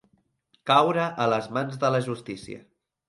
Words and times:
Caure 0.71 1.05
a 1.25 1.27
les 1.33 1.49
mans 1.59 1.77
de 1.85 1.93
la 1.97 2.01
justícia. 2.07 2.63